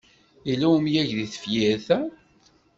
Yella 0.47 0.67
umyag 0.77 1.09
deg 1.17 1.29
tefyirt-a? 1.33 1.99